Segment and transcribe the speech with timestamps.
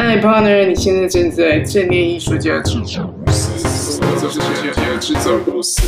[0.00, 5.82] 嗨，partner，你现在正在正念艺术家制造公司，这是正念制造公司。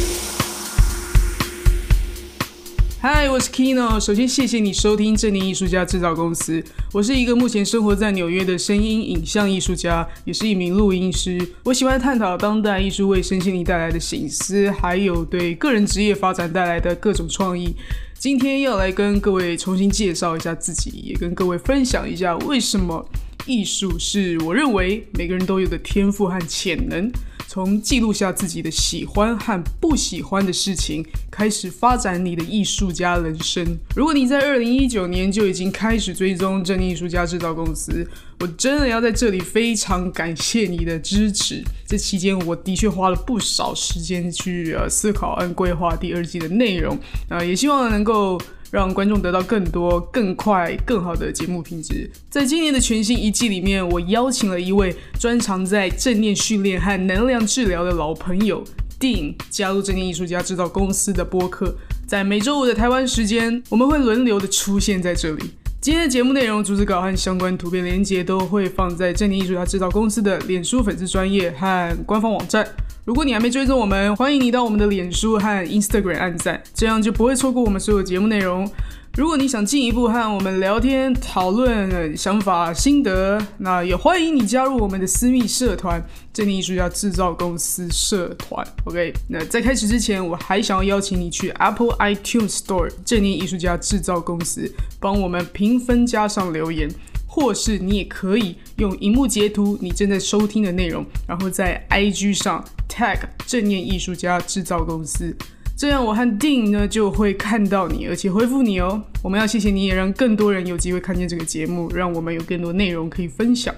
[3.00, 4.00] 嗨，我是 Kino。
[4.00, 6.60] 首先，谢谢你收听正念艺术家制造公司。
[6.92, 11.40] 我是一个目前生活在纽约的声音影像艺术家，也是一名录音师。
[11.62, 17.77] 我喜欢探讨当代艺术为身心灵带来的醒思，还有对个人职业发展带来的各种创意。
[18.18, 23.08] 今天要来跟各位重新介绍一下自己，也跟各位分享一下为什么
[23.46, 27.11] 艺术是我认为每个人都有的天赋和潜能。
[27.49, 33.77] 从记录下自己的喜欢和不喜欢的事情，开始发展你的艺术家人生。
[33.97, 38.08] 如果你在二零一九年就已经开始追踪正念艺术家制造公司，
[38.39, 41.61] 我真的要在这里非常感谢你的支持。
[41.88, 46.97] 这期间，我的确花了不少时间去呃思考和规划第二季的内容，
[47.28, 48.41] 啊，也希望能够。
[48.70, 52.10] 让观众得到更多、更快、更好的节目品质。
[52.28, 58.62] 在今年的全新一季里面，我邀请了一位专长在正念训练和能量治疗的老朋友
[58.98, 61.74] Dean 加入正念艺术家制造公司的播客。
[62.06, 65.44] 在每周五的台湾时间，我们会轮流的出现在这里。
[65.80, 72.68] 今天的节目内容、主旨稿和相关图片连接都会放在正念艺术家制造公司的脸书粉丝专业和官方网站。
[73.06, 78.70] 如果你还没追踪我们，欢迎你到我们的脸书和 Instagram 按赞，这样就不会错过我们所有节目内容。
[79.16, 86.00] 如果你想进一步和我们聊天讨论想法心得，那也欢迎你加入我们的私密社团——
[86.32, 88.64] 正念艺术家制造公司社团。
[88.84, 96.88] OK，那在开始之前，我还想要邀请你去 Apple iTunes Store 正念艺术家制造公司帮我们评分加上留言。
[97.33, 105.33] 或是你也可以用荧幕截图你正在收听的内容，然后在 IG 上 tag 正念艺术家制造公司，
[105.78, 109.01] 这样我和 Dean 呢就会看到你，而且回复你哦。
[109.23, 113.73] 我们要谢谢你，也让更多人有机会看见这个节目，让我们有更多内容可以分享。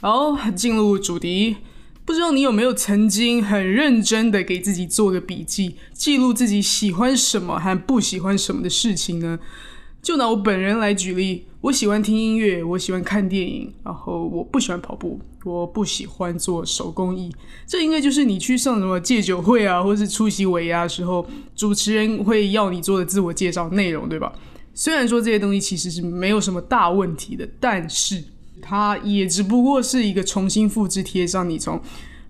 [0.00, 1.56] 好，进入主题，
[2.04, 9.40] 不知道你有没有曾经很认真的给自己做个笔记，记录自己喜欢什么和不喜欢什么的事情呢？
[10.00, 11.48] 就拿我本人来举例。
[11.66, 17.28] 我喜欢听音乐，我喜欢看电影，然后我不喜欢跑步，我不喜欢做手工艺。
[17.66, 24.32] 这应该就是你去上什么戒酒会啊，或是出席尾牙的时候，主持人会要你做的自我介绍内容，对吧？
[24.74, 28.22] 虽然说这些东西其实是没有什么大问题的，但是
[28.62, 31.80] 它也只不过是一个重新复制贴上你从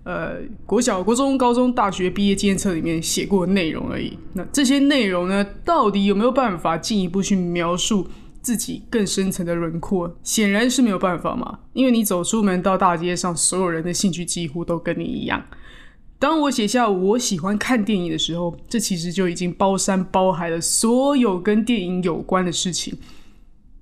[0.03, 4.17] 呃国小、国中、高中、大学毕业纪念册里面写过内容而已。
[4.33, 8.07] 那这些内容呢，到底有没有办法进一步去描述？
[8.47, 15.43] 自己更深层的轮廓，显然是没有办法嘛，因为你走出门到大街上，所有人的兴趣几乎都跟你一样。
[16.17, 22.97] 当我写下我喜欢看电影的时候，这其实就已经包山包海了所有跟电影有关的事情。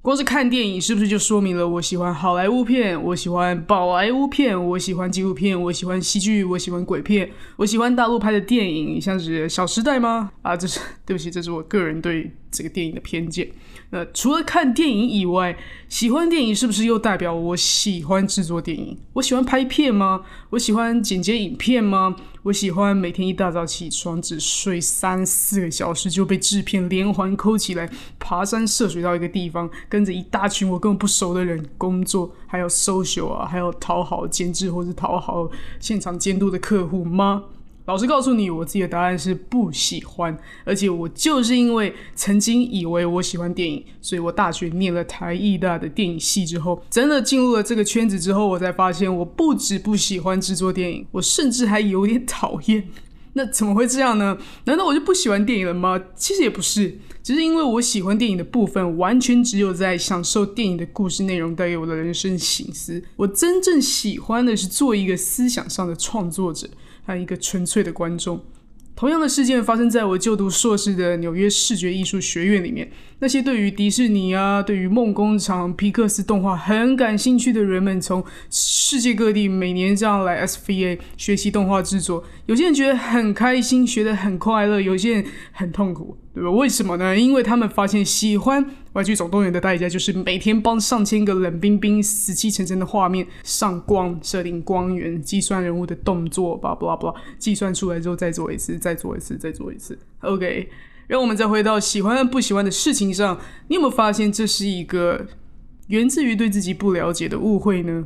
[0.02, 10.32] 光是看电影，是不是就说明了我喜欢好莱坞片，我喜欢宝莱坞片，我喜欢纪录片，我喜欢戏剧，我喜欢鬼片，我喜欢大陆拍的电影，像是《小时代》吗？
[10.42, 13.50] 啊，这是对不起，这是我个人对这个电影的偏见。
[13.90, 15.58] 那除了看电影以外，
[15.90, 18.98] 喜欢电影是不是又代表我喜欢制作电影？
[19.14, 20.22] 我喜欢拍片吗？
[20.52, 22.16] 我喜欢剪接影片吗？
[22.44, 27.90] 我喜欢每天一大早起床只睡三四个小时就被制片连环扣起来，
[28.20, 35.50] 爬山涉水到一个地方，跟着一大群我根本不熟的人工作，还要 social 啊，还要讨好监制或者讨好
[35.80, 37.44] 现场监督的客户吗？
[37.86, 52.90] 老实告诉你，我自己的答案是不喜欢，而且我就是因为曾经以为我喜欢电影，所以我大学念了台艺大的电影系之后，真的进入了这个圈子之后，我才发现我不止不喜欢制作电影，我甚至还有点讨厌。
[53.34, 54.38] 那怎么会这样呢？
[54.64, 56.02] 难道我就不喜欢电影了吗？
[56.16, 63.02] 其实也不是，只是因为我喜欢电影的部分，完全只有在享受电影的故事内容带给我的人生醒思。
[63.16, 66.70] 我真正喜欢的是做一个思想上的创作者。
[67.04, 68.44] 还有一个纯粹的观众。
[68.96, 72.92] 同样的事件发生在我就读硕士的纽约视觉艺术学院里面。
[73.20, 82.24] 那些对于迪士尼啊、对于梦工厂、皮克斯动画很感兴趣的人们，从世界各地每年这样来 SVA 学习动画制作。
[82.46, 86.52] 有些人觉得很开心，学得很快乐；有些人很痛苦，对吧？
[86.52, 87.18] 为什么呢？
[87.18, 99.98] 因为他们发现喜欢《玩具总动员》的代价就是每天帮上千个冷冰冰、死气沉沉的画面上光、设定光源、计算人物的动作，巴拉巴拉巴拉，计算出来之后再做一次，再做一次，再做一次。
[100.20, 100.70] OK。
[101.08, 105.28] 让我们再回到喜欢不喜欢的事情上，你有没有发现这是一个
[105.90, 108.06] 源自于对自己不了解的误会呢？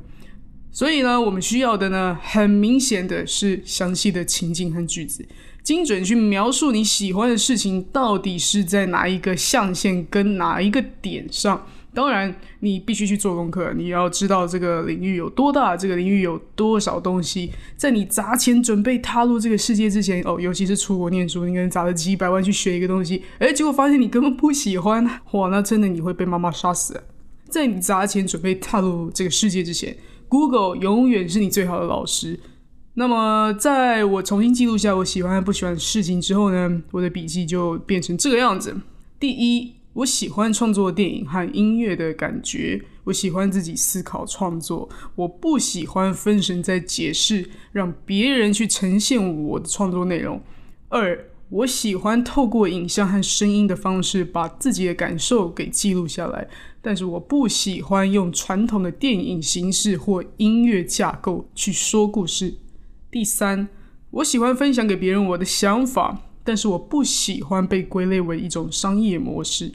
[0.72, 5.26] 所以呢，我们需要的呢，很明显的是详细的情境和句子，
[5.64, 11.68] 精准去描述你喜欢的事情到底是在哪一个象限跟哪一个点上。
[11.92, 17.52] 当然，你必须去做功课，你要知道这个领域有多大，这个领域有多少东西。
[17.76, 27.02] 在你砸钱准备踏入这个世界之前，哦，尤其是出国念书，你可能砸了几百万去学一个东西，诶，结果发现你根本不喜欢，哇，那真的你会被妈妈杀死。
[27.50, 29.98] 在你砸钱准备踏入这个世界之前
[30.30, 32.40] ，Google 永远是你最好的老师。
[32.94, 38.78] 那么，在我重新记录下我喜欢和不喜欢的事情之后呢，我的笔记就变成这个样子。
[39.20, 39.74] 第一。
[39.94, 50.40] 我喜欢创作电影和音乐的感觉，我喜欢自己思考创作，我不喜欢分神在解释，让别人去呈现我的创作内容。
[50.90, 56.48] 二，我喜欢透过影像和声音的方式把自己的感受给记录下来，
[56.82, 62.56] 但是我不喜欢用传统的电影形式或音乐架构去说故事。
[63.12, 63.68] 第三，
[64.12, 66.22] 我喜欢分享给别人我的想法。
[66.42, 69.72] 但是我不喜欢被归类为一种商业模式。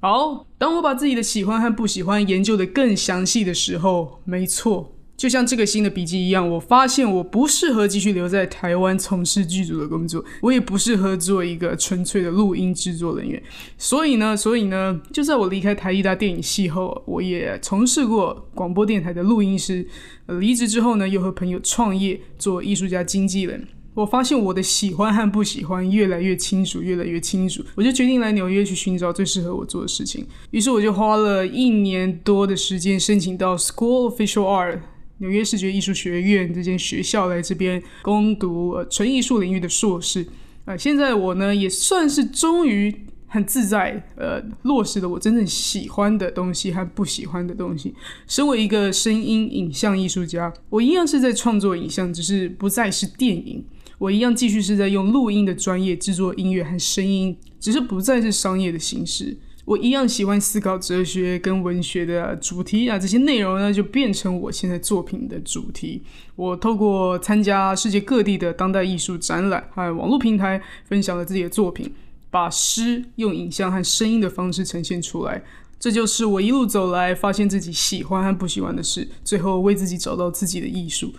[0.00, 13.42] 好，当我把自己的喜欢和不喜欢研究的更详细的时候，没错，就像这个新的笔记一样，我发现我不适合继续留在台湾从事剧组的工作，我也不适合做一个纯粹的录音制作人员。
[13.76, 19.84] 所以呢，所以呢，就在我离开台艺大电影系后，我也从事过广播电台的录音师。
[20.28, 23.66] 离职之后呢，又和朋友创业做艺术家经纪人。
[23.94, 27.64] 我发现我的喜欢和不喜欢越来越清楚，越来越清楚。
[27.74, 30.24] 我就决定来纽约去寻找最适合我做的事情。
[30.52, 34.78] 于是我就花了一年多的时间申请到 School of Visual Art
[35.18, 40.26] 纽约视觉艺术学院这间学校来这边攻读纯艺术领域的硕士。
[40.64, 42.94] 啊，现在我呢也算是终于
[43.26, 47.94] 很自在，呃，落实了我真正喜欢的东西和不喜欢的东西。
[48.26, 53.64] 身为一个声音影像艺术家，我一样是在创作影像，只是不再是电影。
[53.98, 59.36] 我一样继续是在用录音的专业制作音乐和声音，只是不再是商业的形式。
[59.68, 66.02] 我一样喜欢思考哲学跟文学的主题啊，这些内容呢就变成我现在作品的主题。
[66.36, 71.92] 我透过参加世界各地的当代艺术展览和网络平台，分享了自己的作品，
[72.30, 75.44] 把诗用影像和声音的方式呈现出来。
[75.78, 81.12] 这就是我一路走来发现自己喜欢和不喜欢的事，最后为自己找到自己的艺术。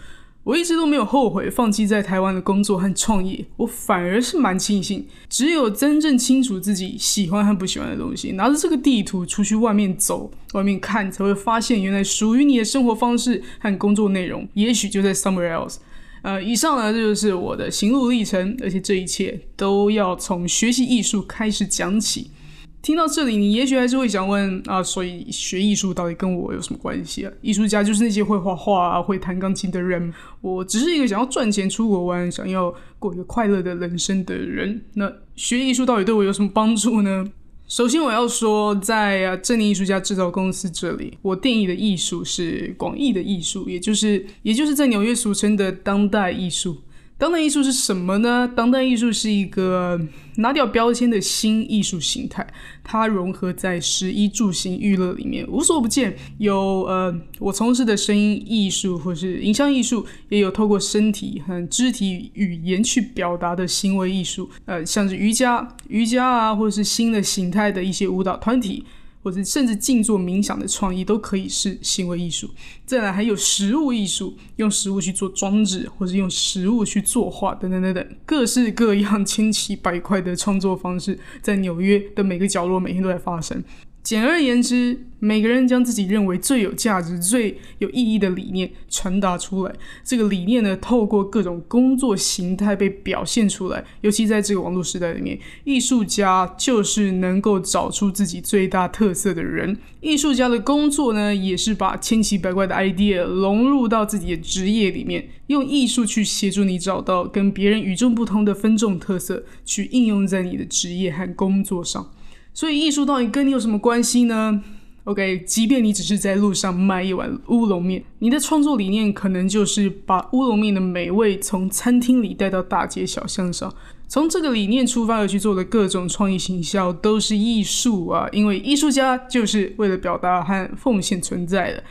[0.50, 5.06] 我一直都没有后悔放弃在台湾的工作和创业，我反而是蛮庆幸。
[5.30, 15.76] 只有真正清楚自己喜欢和不喜欢的东西，拿着这个地图出去外面走、外面看，才会发现原来属于你的生活方式和工作内容，也许就在 somewhere else。
[16.24, 22.32] 呃，以上呢，这就是我的行路历程，而且这一切都要从学习艺术开始讲起。
[22.82, 27.32] 听到这里，你也许还是会想问啊，所以学艺术到底跟我有什么关系啊？
[27.42, 30.14] 艺术家就是那些会画画、会弹钢琴的人。
[30.40, 34.82] 我只是一个想要赚钱、出国玩、想要过一个快乐的人生的人。
[34.94, 37.30] 那学艺术到底对我有什么帮助呢？
[37.68, 46.78] 首先，我要说，在啊正念艺术家制造公司这里，我定义的艺术是广义的艺术，也就是也就是在纽约俗称的当代艺术。
[47.20, 48.50] 当代艺术是什么呢？
[48.56, 50.00] 当代艺术是一个
[50.38, 52.48] 拿掉标签的新艺术形态，
[52.82, 56.16] 它融合在十一住行娱乐里面，无所不见。
[56.38, 68.86] 有呃，我从事的声音艺术或是影像艺术，也有透过身体和肢体语言去表达的行为艺术，呃，像是瑜伽、瑜伽啊，或是新的形态的一些舞蹈团体。
[69.30, 72.50] 或者甚至静坐冥想的创意都可以是行为艺术。
[72.84, 83.64] 再来还有食物艺术，用食物去做装置，或是用食物去作画，等等等等，各式各样千奇百怪的创作方式，在纽约的每个角落每天都在发生。
[84.02, 89.76] 简而言之，每个人将自己认为最有价值、最有意义的理念传达出来。
[90.04, 93.84] 这个理念呢，透过各种工作形态被表现出来。
[94.02, 99.78] 尤其在这个网络时代里面，艺术家就是能够找出自己最大特色的人。
[100.02, 112.12] 艺术家的工作呢，也是把千奇百怪的 idea 融入到自己的职业里面，用艺术去协助你找到跟别人与众不同的分众特色，去应用在你的职业和工作上。
[112.54, 114.64] 所以艺术到底跟你有什么关系呢
[115.06, 123.74] ？OK，即便你只是在路上卖一碗乌龙面，你的创作理念可能就是把乌龙面的美味从餐厅里带到大街小巷上。
[124.08, 128.28] 从这个理念出发而去做的各种创意行销都是艺术啊！
[128.32, 131.84] 因为艺术家就是为了表达和奉献存在的。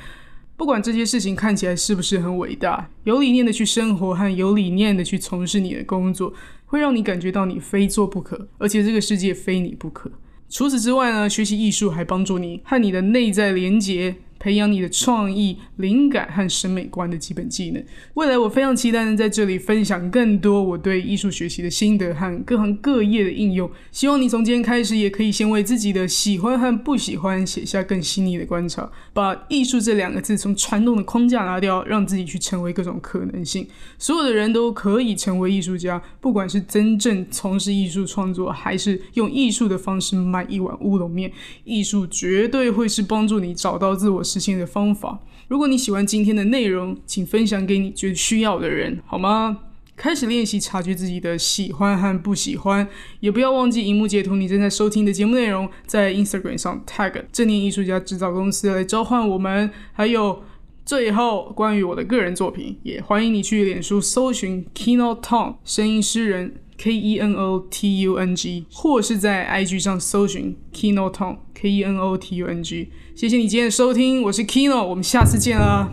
[0.57, 6.35] 不管这些事情看起来是不是很伟大，有理念的去生活和有理念的去从事你的工作，
[6.67, 10.11] 会让你感觉到你非做不可，而且这个世界非你不可。
[10.51, 17.85] 除此之外呢，学习艺术还帮助你和你的内在连接，培养你的创意、灵感和审美观的基本技能。
[18.15, 23.71] 未来我非常期待能在这里分享更多我对艺术学习的心得和各行各业的应用。
[23.91, 33.67] 希望你从今天开始也可以先为自己的喜欢和不喜欢写下更细腻的观察，把艺术这两个字从传统的框架拿掉，让自己去成为各种可能性。
[33.99, 41.31] 所有的人都可以成为艺术家，不管是真正从事艺术创作，还是用艺术的方式卖一碗乌龙面，
[41.65, 45.19] 艺术绝对会是帮助你找到自我实现的方法。
[45.49, 49.61] 如果你喜欢今天的内容，请分享给你觉得需要的人，好吗？
[49.97, 52.87] 开始练习察觉自己的喜欢和不喜欢，
[53.21, 59.71] 也不要忘记荧幕截图你正在收听的节目内容，在 Instagram 上 tag 正念艺术家制造公司来召唤我们。
[59.93, 60.45] 还有
[60.85, 71.39] 最后关于我的个人作品，也欢迎你去脸书搜寻 Keno Tong 声音诗人 K E N O T U N G，或是在 IG 上搜寻 Kino Tong
[71.53, 72.91] K E N O T U N G。
[73.17, 75.91] 谢谢你今天的收听，我是 Kino，我们下次见啦。